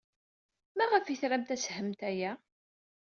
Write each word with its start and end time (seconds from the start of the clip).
Maɣef 0.77 1.05
ay 1.07 1.17
tramt 1.21 1.53
ad 1.55 1.59
themt 1.65 2.01
aya? 2.09 2.31